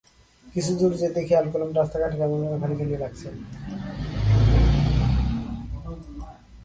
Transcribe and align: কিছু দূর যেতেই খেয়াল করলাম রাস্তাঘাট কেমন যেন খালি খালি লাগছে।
কিছু 0.47 0.71
দূর 0.79 0.91
যেতেই 1.01 1.25
খেয়াল 1.29 1.45
করলাম 1.51 1.69
রাস্তাঘাট 1.79 2.13
কেমন 2.19 2.37
যেন 2.43 2.53
খালি 2.61 2.75
খালি 2.79 2.95
লাগছে। 3.03 3.27